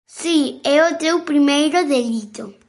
[0.19, 2.43] Si, é o teu primeiro delito.